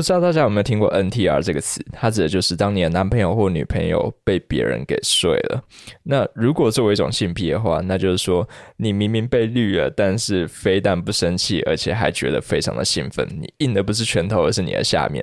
[0.00, 1.84] 不知道大家有没有听过 NTR 这个词？
[1.92, 5.62] 它指的就是当你的男朋友或女朋友被别人给睡了。
[6.04, 13.28] 那如果作为一种性癖的话，那就是说你明明被绿了，但是非但不生气，而且还觉得非常的兴奋。
[13.38, 15.22] 你硬的不是拳头，而是你的下面。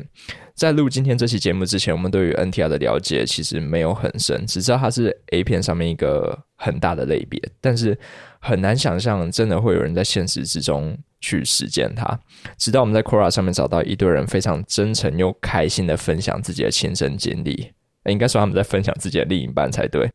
[0.53, 7.97] 在录今天这期节目之前，我们对于 NTR 的了解其实没有很深，只知道它是 A 片上面一个很大的类别，但是
[8.39, 10.95] 很难想象真的会有人在现实之中。
[11.27, 12.17] 去实践它，
[12.57, 17.71] 直到我们在 Quora 上面找到一堆人非常真诚又开心的分享自己的亲身经历，
[18.05, 20.09] 应该说他们在分享自己的另一半才对。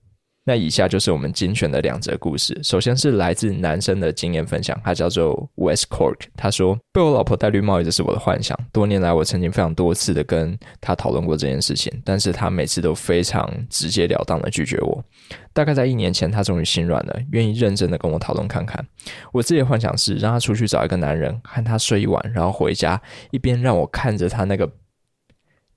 [0.45, 2.59] 那以下就是我们精选的两则故事。
[2.65, 6.17] 首先是来自男生的经验分享，他叫做 West Cork。
[6.37, 8.59] 他说：“被我老婆戴绿帽一直是我的幻想。
[8.73, 15.05] 多年来，我曾经非常多次的跟他讨论过这件事情，但是他每次都非常直截了当的拒绝我。
[15.53, 18.85] 大概在一年前，他终于心软了，愿意认真的跟我讨论看看。
[19.33, 24.69] 我自己的幻想是让他出去找一个男人，和他睡一晚，然后回家，一边让我看着他那个。”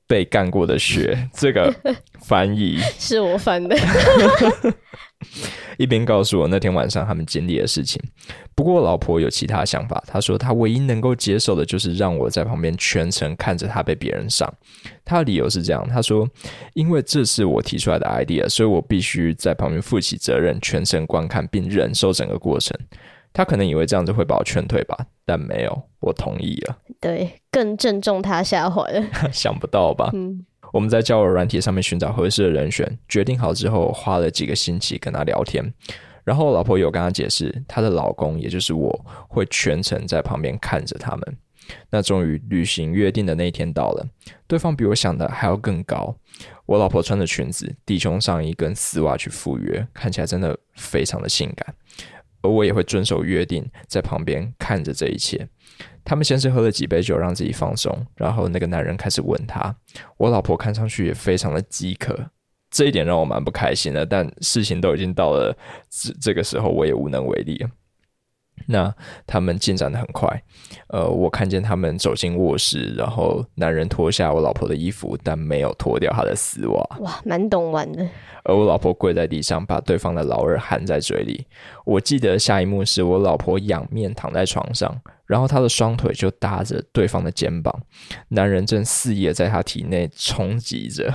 [0.08, 1.74] 被干过的血， 这个
[2.22, 3.76] 翻译是我翻的。
[5.78, 8.02] 一边告诉我那天晚上他们经历的事情。
[8.54, 14.52] 不过老婆有其他想法，她说她唯一能够接受的就是让我在旁边全程看着她被别人上。
[15.04, 16.28] 她的理由是这样，她说
[16.74, 22.78] 因为这是我提出来的 idea，所以我必须在旁边负起责任，全程观看并忍受整个过程。
[23.34, 26.78] 她可能以为这样子会把我劝退吧，但没有，我同意了。
[27.02, 29.04] 对，更正中他下怀了。
[29.34, 30.12] 想不到吧？
[30.14, 35.74] 嗯，我们在交友软体上面寻找合适的人选，决定好之后，花了几个星期跟他聊天。
[36.24, 41.38] 然后老婆有跟他解释，她的老公也就是我会全程在旁边看着他们。
[41.90, 44.08] 那终于履行约定的那一天到了，
[44.48, 46.16] 对方比我想的还要更高。
[46.66, 51.76] 我老婆穿着裙子、低胸上衣跟丝袜去赴约，看起来真的非常的性感。
[52.46, 55.48] 而我也会遵守约定，在旁边看着这一切。
[56.04, 59.76] 他们先是喝了几杯酒，让自己放松，然后那个男人开始吻她。
[60.18, 62.30] 我老婆看上去也非常的饥渴，
[62.70, 64.06] 这一点让我蛮不开心的。
[64.06, 65.58] 但事情都已经到了
[65.90, 67.66] 这这个时候，我也无能为力。
[68.68, 68.94] 那
[69.28, 70.44] 他们进展的很快，
[70.88, 76.98] 呃，我看见他们走进卧室，然后男人脱下我老婆的衣服，但没有脱掉她的丝袜。
[77.00, 78.08] 哇，蛮懂玩的。
[78.44, 81.46] 而我老婆跪在地上，把对方的老二含在嘴里。
[81.84, 87.76] 我记得下一幕是我老婆仰面躺在床上，然后她的双腿就搭着对方的肩膀，
[88.30, 91.14] 男人正肆意在她体内冲击着。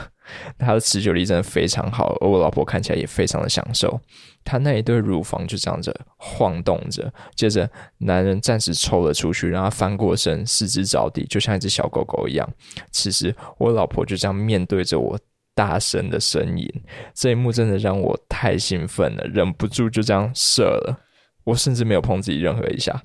[0.59, 4.01] 他的持久力真的非常好，而我老婆看起来也非常的享受。
[4.43, 7.69] 他那一对乳房就这样子晃动着，接着
[7.99, 12.51] 男人暂时抽了出去，让他翻过身，四肢着地，就像一只小狗狗一样。
[12.91, 15.19] 此时，我老婆就这样面对着我，
[15.55, 16.67] 大声的呻吟。
[17.15, 21.01] 这一幕真的让我太兴奋了，忍不住就这样射了。
[21.45, 23.03] 我甚至没有碰自己任何一下。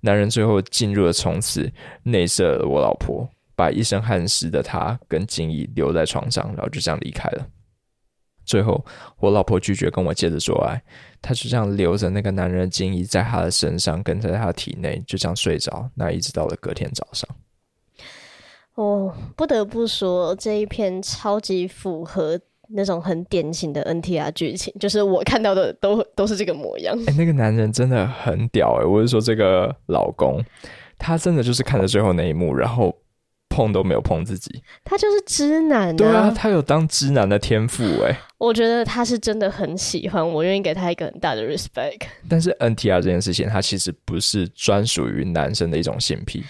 [0.00, 3.28] 男人最后进入了从此内射了我老婆。
[3.56, 7.46] 把一身汗湿的他跟金怡留在床上，然后就这样离开了。
[8.46, 8.84] 最后，
[9.20, 10.82] 我老婆拒绝跟我接着做爱，
[11.22, 15.88] 她就这样留着那个男人的精液在他的身上，跟在他的体内，就这样睡着。
[15.94, 17.26] 那一直到了隔天早上。
[18.74, 22.38] 哦，不得不说，这一篇超级符合
[22.68, 26.94] 那种很典型的 NTR 剧情，就是我看到的都都是这个模样。
[27.06, 28.84] 哎，那个男人真的很屌哎！
[28.84, 30.44] 我是说，这个老公，
[30.98, 32.94] 他真的就是看着最后那一幕，然后。
[33.54, 34.50] 碰都没有碰自己，
[34.84, 35.94] 他就是直男。
[35.94, 38.18] 对啊，他有当直男的天赋哎。
[38.38, 42.00] 我觉得他是真的很喜欢，我愿意给他一个很大的 respect。
[42.28, 46.42] 但是 NTR 这件事情，它其实不是专属于男生的一种性癖。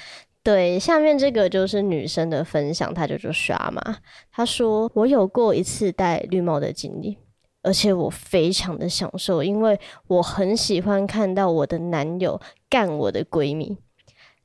[0.42, 3.98] 对，下面这个就是女生的分享，她就说刷嘛。
[4.32, 7.18] 她说我有过一次戴绿帽的经历，
[7.62, 13.76] 而且我非常的享受，因为我很喜欢看到我的男友干我的闺蜜。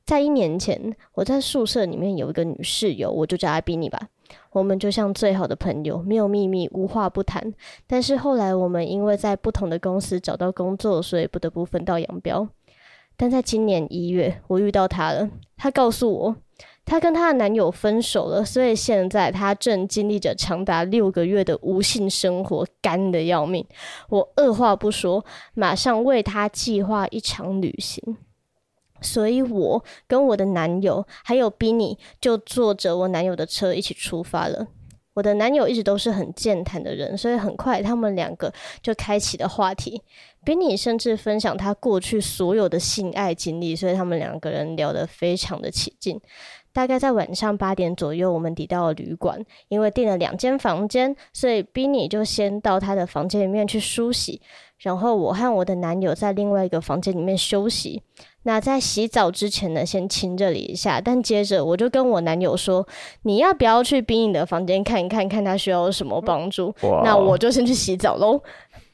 [0.04, 4.08] 在一年前，我在宿舍里面有一个女室友，我就叫她 Binny 吧。
[4.52, 7.52] 我们就像最好的朋友，没有秘密，无话不谈。
[7.86, 12.48] 但是后来我们因为在不同的公司找到工作，所以不得不分道扬镳。
[13.16, 15.28] 但在今年一月，我遇到她了。
[15.56, 16.36] 她告诉我，
[16.84, 23.64] 她跟她的男友分手了，所以现在她正经历着长达六个月的无性生活，干的要命。
[24.08, 25.24] 我二话不说，
[25.54, 28.16] 马上为她计划一场旅行。
[29.00, 34.66] 所以，我跟我的男友还有 Binny 就坐着我男友的车一起出发了。
[35.14, 38.50] 我的男友一直都是很健谈的人，所以很快他们两个
[38.80, 40.00] 就开启了话题。
[40.44, 46.18] 比你甚至分享他过去所有的性爱经历，所以他们两个人聊得非常的起劲。
[46.72, 54.40] 大概在晚上八点左右，我们抵到了旅馆，因为订了两间房间，所以比你就先到他的房间里面去梳洗。
[54.80, 58.02] 然后我和我的男友在另外一个房间里面休息。
[58.44, 62.88] 那在洗澡之前呢，先亲这里一下，但接着我就跟我男友说
[63.24, 66.74] ：“你要不要去冰颖的房间看一看，看他需要什么帮助？”
[67.04, 68.40] 那我就先去洗澡喽。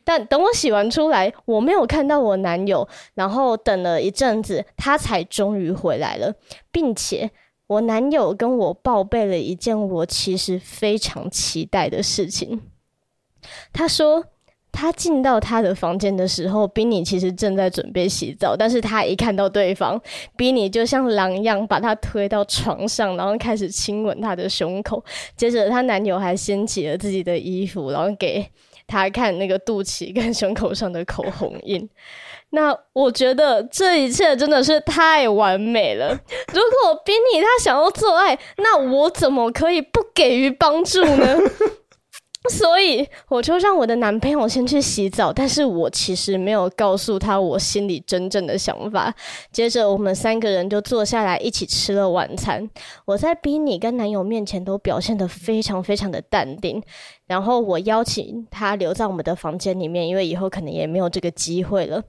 [0.03, 6.35] 但等我洗完出来，我没有看到我男友，然后等了一阵子，他才终于回来了，
[6.73, 7.31] 并且
[7.69, 12.63] 我男友跟我报备了一件我其实非常期待的事情。
[13.73, 14.25] 他说。
[14.77, 19.99] 他进到他的房间的时候，宾尼其实正在准备洗澡，但是他一看到对方，
[20.37, 25.03] 宾尼就像狼一样把他推到床上，然后开始亲吻他的胸口。
[25.35, 28.47] 接着，她男友还掀起了自己的衣服，然后给
[28.87, 31.89] 他看那个肚脐跟胸口上的口红印。
[32.51, 36.11] 那我觉得这一切真的是太完美了。
[36.53, 41.39] 如果 宾尼他想要做爱，那我怎么可以不给予帮助呢？
[42.51, 49.13] 所以我就让我的男朋友先去洗澡，但是我其实没有告诉他我心里真正的想法。
[49.51, 52.69] 接着我们三个人就坐下来一起吃了晚餐。
[53.05, 56.83] 我在比你跟男友面前都表现得非常非常的淡定，
[57.27, 62.03] 然后我邀请他留在我们的房间里面，因为以后可能也没有这个机会了。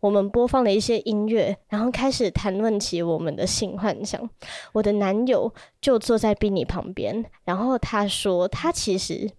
[0.00, 4.28] 我们播放了一些音乐，然后开始谈论起我们的性幻想。
[4.72, 9.30] 我的男友就坐在比你旁边，然后他说他其实。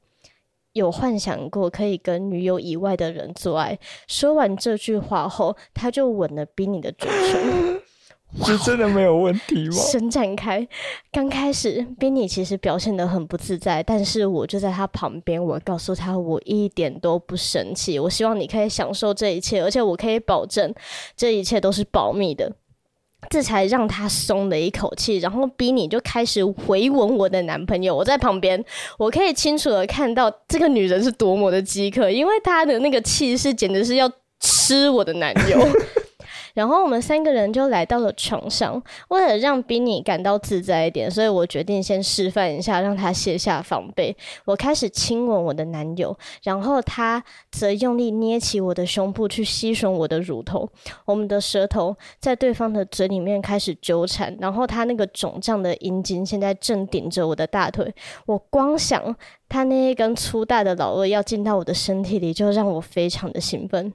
[0.73, 3.77] 有幻想过可以跟女友以外的人做爱。
[4.07, 7.81] 说完这句话后，他就吻了比你的嘴唇。
[8.45, 9.71] 这真的没有问题吗？
[9.71, 10.67] 伸展开。
[11.11, 17.97] 刚开始，宾尼其实表现的很不自在，但是我就在他旁边，我告诉他我一点都不生气。
[17.97, 20.71] 我希望你可以享受这一切，而且我可以保证
[21.15, 22.53] 这一切都是保密的。
[23.29, 27.95] 这才让他松了一口气，然后比你就开始回吻我的男朋友。
[27.95, 28.63] 我在旁边，
[28.97, 35.59] 我可以清楚的看到这个女人是多么的饥渴，因为她的那个气势简直是要吃我的男友。
[36.59, 44.13] 然后我们三个人就来到了床上，为了让宾尼感到自在一点，所以我决定先示范一下，让他卸下防备。
[44.43, 46.13] 我开始亲吻我的男友，
[46.43, 50.69] 然后他则用力捏起我的胸部去吸吮我的乳头。
[51.05, 57.89] 我们的舌头在对方的嘴里面开始纠缠，然后他那个肿胀的阴茎现在正顶着我的大腿。
[58.25, 59.15] 我光想
[59.47, 63.93] 他那一根粗大的老二要进到我的身体里，就让我非常的兴奋。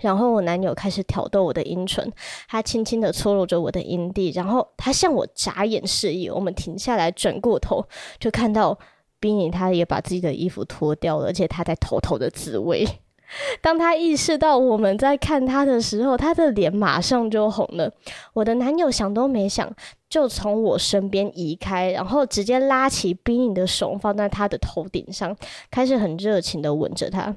[0.00, 2.10] 然后我男友开始挑逗我的阴唇，
[2.48, 7.84] 他轻轻的搓揉着我的阴蒂，然后他向我眨眼示意，我们停下来，转过头
[8.18, 8.78] 就看到
[9.20, 12.86] 宾尼，他也把自己的衣服脱掉了，而且他在偷偷的自慰。
[13.60, 17.92] 当他意识到我们在看他的时候，他的脸马上就红了。
[18.32, 19.68] 我的男友想都没想，
[20.08, 25.36] 就从我身边移开，然后直接拉起宾尼的手放在他的头顶上，
[25.72, 27.34] 开始很热情的吻着他。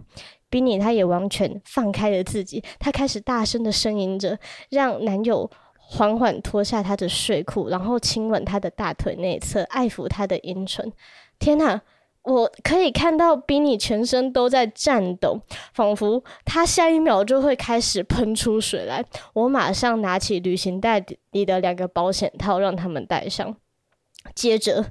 [0.50, 4.38] 比尼他也完全放开了自己，他开始大声的呻吟着，
[4.70, 10.92] 让男友缓缓脱下他的睡裤，然后亲吻他的大腿内侧，爱抚他的阴唇。
[11.38, 11.82] 天哪，
[12.24, 15.40] 我可以看到比尼全身都在颤抖，
[15.74, 19.04] 仿佛他下一秒就会开始喷出水来。
[19.34, 23.56] 我马上拿起旅行袋里的两个保险套，让他们戴上。
[24.40, 24.86] 接着，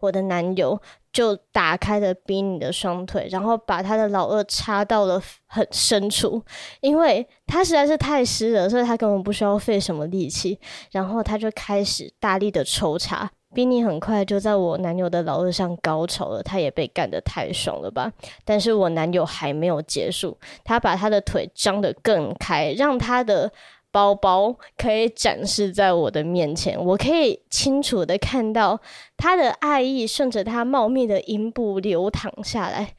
[0.00, 0.80] 我的男友。
[1.14, 6.42] 就打开了宾尼的双腿，然后把他的老二插到了很深处，
[6.80, 10.58] 因为他实在是太湿了，所以他根本不需要费什么力气。
[10.90, 18.12] 然后他就开始大力的抽插，宾尼很快就在我男友的老二上高潮了，他也被干得太爽了吧？
[18.44, 23.52] 但是我男友还没有结束，他把他的腿张得更开，让他的。
[23.94, 28.80] 包包可以展示在我的面前，我可以清楚的看到
[29.16, 32.96] 他的爱意顺着他茂密的阴部流淌下来。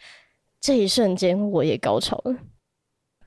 [0.62, 2.38] 这一瞬间，我也高潮了。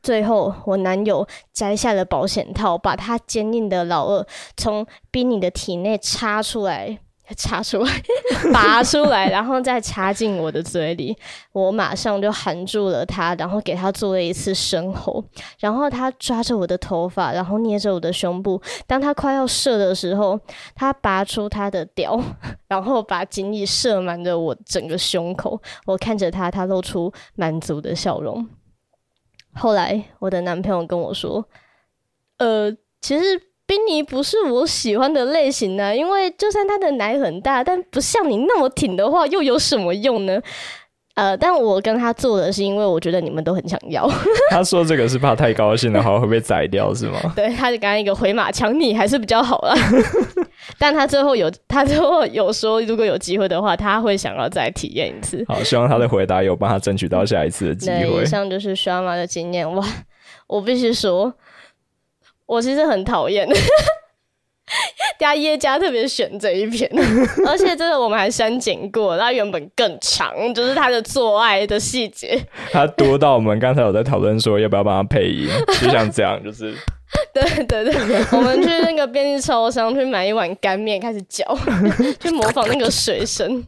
[0.02, 7.00] 最后，我男友摘下了保险套，把他坚硬的老二从宾尼的体内插出来。
[7.36, 7.92] 插出来，
[8.52, 11.16] 拔出来，然后再插进我的嘴里。
[11.52, 15.22] 我马上就含住了他，然后给他做了一次深喉。
[15.58, 18.60] 然后他抓着我的头发，然后捏着我的胸部。
[18.86, 20.38] 当他快要射的时候，
[20.74, 22.18] 他拔出他的屌，
[22.68, 25.60] 然后把精液射满了我整个胸口。
[25.86, 28.48] 我看着他，他露出满足的笑容。
[29.54, 31.46] 后来，我的男朋友跟我说
[32.38, 32.70] ：“呃，
[33.00, 40.40] 其实。”宾尼不是我喜欢的类型呢，因为就算他的奶很大，但不像你那么挺的话，又有什么用呢？
[41.14, 44.08] 呃，但我跟他做的是因为我觉得你们都很想要。
[44.50, 47.18] 他说这个是怕太高兴的话会被宰掉是吗？
[47.36, 49.74] 对，他就刚刚一个回马枪，你还是比较好啦。
[50.78, 55.44] 但他最后有，他最后有说，如果有机会的话，他会想要再体验一次。
[55.46, 58.22] 好，希望他的回答有帮他争取到下一次的机会。
[58.22, 59.84] 以上就是刷马的经验哇，
[60.46, 61.34] 我必须说，
[62.48, 63.48] 我其实很讨厌。
[65.18, 66.88] 家耶加特别选这一篇，
[67.46, 72.40] 而且真的我们还删减过，它原本更长，就是他的做爱的细节，
[72.70, 75.48] 他多到我们刚才有在讨论说要不要帮他配音，
[75.80, 76.72] 就像这样，就是
[77.32, 77.94] 对对对，
[78.30, 81.44] 我们去那个便利超商去买一碗干面，开始嚼，
[82.20, 83.64] 去模仿那个水声。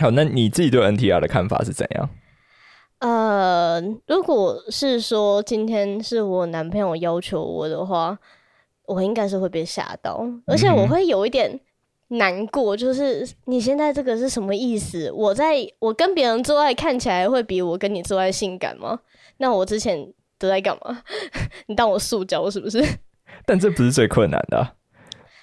[0.00, 2.08] 好，那你自己对 NTR 的看法是怎样？
[3.06, 8.18] 呃，如果是说今天是我男朋友要求我的话。
[8.86, 11.58] 我应该是会被吓到，而且我会有一点
[12.08, 15.10] 难过，就是你现在这个是什么意思？
[15.10, 19.00] 我在我跟别人做爱看起来会比我跟你做爱性感吗？
[19.38, 21.02] 那我之前都在干嘛？
[21.64, 22.84] 你当我塑胶是不是？
[23.46, 24.72] 但这不是最困难的，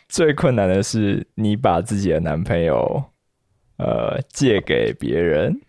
[0.07, 3.05] 最困难的是你把自己的男朋友
[3.79, 5.59] 呃借给别人。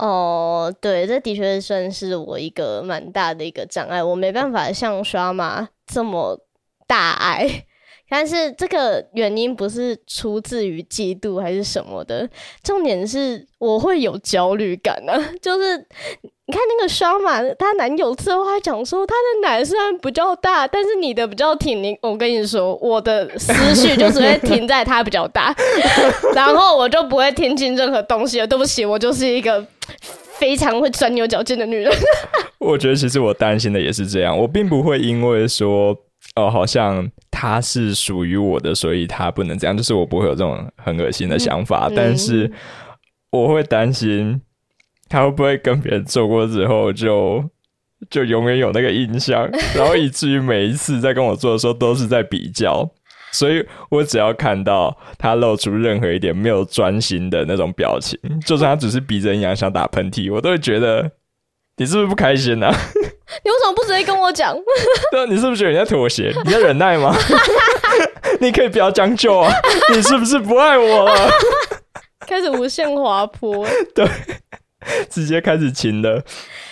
[0.00, 6.38] 哦，对，这的确算是我一个蛮大的一个障碍，我没办法像刷马这么。
[6.90, 7.46] 大爱，
[8.08, 12.26] 但是这个原因不是出自于嫉妒还是什么的，
[12.62, 15.14] 重点是我会有焦虑感啊。
[15.42, 15.86] 就是
[16.48, 21.82] 你看那个双马，她男友之后还讲说，她的奶虽然比较大，但是你的比较挺。
[21.82, 25.54] 你我跟你说，我的思绪就只会停在她比较大，
[26.34, 28.46] 然后我就不会听进任何东西了。
[28.46, 29.62] 对不起，我就是一个
[30.38, 31.92] 非常会钻牛角尖的女人。
[32.58, 35.96] 我觉得其实我担心的也是这样，我并不会因为说。
[36.34, 39.76] 哦，好像他是属于我的，所以他不能这样。
[39.76, 42.50] 就是我不会有这种很恶心的想法，但是
[43.30, 44.40] 我会担心
[45.08, 47.42] 他会不会跟别人做过之后，就
[48.10, 52.88] 就永远有那个印象，然后以至于每一次在跟我做的时候都是在比较。
[53.30, 61.10] 所以我只要看到他露出任何一点没有专心的那种表情，就算他只是鼻子痒想打喷嚏，我都会觉得
[61.76, 62.68] 你是不是不开心呢？
[63.44, 64.56] 你为什么不直接跟我讲？
[65.12, 66.32] 对，你是不是觉得你在妥协？
[66.42, 67.14] 你在忍耐吗？
[68.40, 69.52] 你可以不要将就啊！
[69.94, 71.30] 你是不是不爱我了？
[72.26, 74.08] 开始无限滑坡，对，
[75.10, 76.22] 直接开始亲了。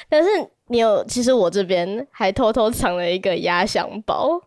[0.09, 0.29] 但是
[0.69, 4.41] 你有，其实我这边还偷偷藏了一个压箱宝。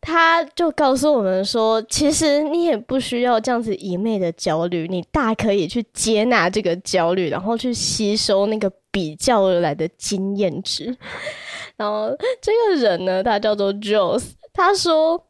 [0.00, 10.96] 他就告诉我们说，其实你也不需要这样子一昧的焦虑，你大可以去接纳这个焦虑，然后去吸收那个比较而来的经验值。
[11.76, 15.26] 然后这个人呢，他叫做 Joe，他说：“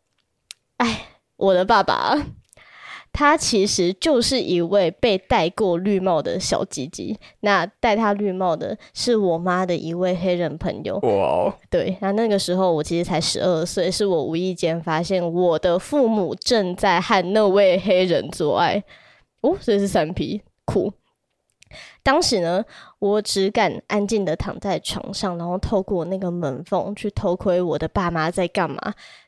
[0.76, 2.14] 哎，我的爸爸。”
[3.16, 7.16] 他其实就是一位被戴过绿帽的小鸡鸡。
[7.40, 10.99] 那戴他绿帽的是我妈的一位黑人朋友。
[10.99, 11.56] 哇！
[11.70, 18.85] 对，那那个时候我其实才十二岁，是我无意间发现我的父母正在和那位黑人做爱。
[19.40, 20.92] 哦，这是三 P，酷。
[22.02, 22.64] 当时呢，
[22.99, 28.76] 我只敢安静的躺在床上，然后透过那个门缝去偷窥我的爸妈在干嘛。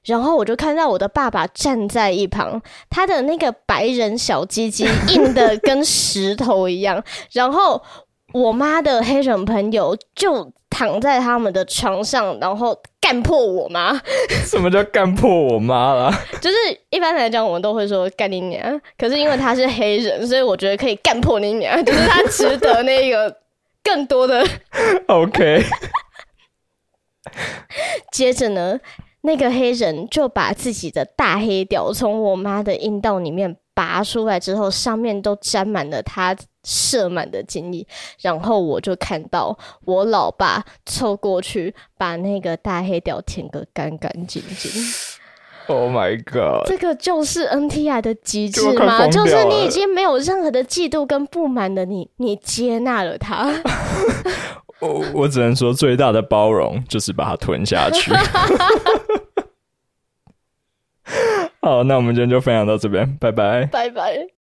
[0.05, 7.03] 然后我就看到我的爸爸站在一旁，他的那个白人小鸡鸡 硬的跟石头一样。
[7.33, 7.83] 然后
[8.33, 12.79] 我妈的黑人朋友就躺在他们的床上，然后。
[13.01, 13.99] 干破我妈？
[14.45, 16.13] 什么叫干破我妈了？
[16.43, 16.57] 就是
[16.91, 18.79] 一般来讲，我们都会说干你娘。
[18.99, 23.35] 可是因为他是黑人，所以我觉得可以干破你娘， 就是他值得那个
[23.83, 24.47] 更多的。
[25.07, 25.65] OK。
[28.13, 28.79] 接着呢，
[29.23, 33.57] 那个黑人就把自己的大黑屌从我妈的阴道里面。
[33.79, 36.37] 拔出来之后，上面都沾满了他
[36.69, 37.87] 射满的精液，
[38.21, 44.71] 然后我就看到我老爸凑过去把那个大黑屌舔个干干净净。
[45.71, 46.67] Oh my god！
[46.67, 49.07] 这个就是 NTI 的极致吗？
[49.13, 53.53] 就是你已经没有任何的嫉妒跟不满的你，你接纳了他。
[54.81, 58.11] 我我只能说，最大的包容就是把它吞下去。
[61.61, 64.38] 好，那我们今天就分享到这边，拜拜，拜拜。